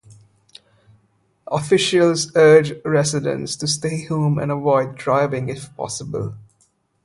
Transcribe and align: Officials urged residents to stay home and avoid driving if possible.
Officials 1.51 2.31
urged 2.35 2.73
residents 2.83 3.55
to 3.55 3.67
stay 3.67 4.03
home 4.05 4.39
and 4.39 4.51
avoid 4.51 4.95
driving 4.95 5.47
if 5.47 5.75
possible. 5.77 6.33